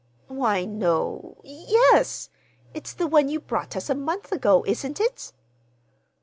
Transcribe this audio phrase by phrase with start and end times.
[0.29, 2.31] "Why, no,—yes,
[2.73, 5.31] it's the one you brought us a month ago, isn't it?"